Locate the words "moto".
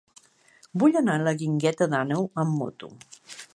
2.63-2.93